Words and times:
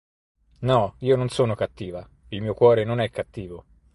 No, 0.61 0.95
io 1.01 1.15
non 1.15 1.29
sono 1.29 1.53
cattiva; 1.53 2.03
il 2.29 2.41
mio 2.41 2.55
cuore 2.55 2.83
non 2.83 3.01
è 3.01 3.11
cattivo. 3.11 3.65